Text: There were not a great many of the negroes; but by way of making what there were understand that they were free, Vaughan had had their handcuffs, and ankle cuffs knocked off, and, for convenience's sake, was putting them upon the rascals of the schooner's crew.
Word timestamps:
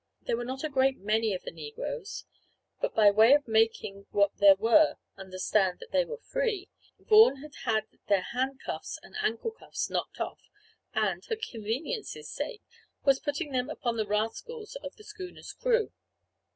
There 0.23 0.35
were 0.35 0.43
not 0.45 0.63
a 0.63 0.67
great 0.69 0.97
many 0.97 1.31
of 1.35 1.43
the 1.43 1.51
negroes; 1.51 2.25
but 2.79 2.95
by 2.95 3.11
way 3.11 3.33
of 3.35 3.47
making 3.47 4.07
what 4.09 4.35
there 4.37 4.55
were 4.55 4.95
understand 5.15 5.77
that 5.77 5.91
they 5.91 6.05
were 6.05 6.17
free, 6.17 6.69
Vaughan 6.97 7.35
had 7.43 7.53
had 7.65 7.83
their 8.07 8.23
handcuffs, 8.31 8.97
and 9.03 9.15
ankle 9.21 9.51
cuffs 9.51 9.91
knocked 9.91 10.19
off, 10.19 10.39
and, 10.95 11.23
for 11.23 11.35
convenience's 11.35 12.31
sake, 12.31 12.63
was 13.05 13.19
putting 13.19 13.51
them 13.51 13.69
upon 13.69 13.95
the 13.95 14.07
rascals 14.07 14.73
of 14.77 14.95
the 14.95 15.03
schooner's 15.03 15.53
crew. 15.53 15.91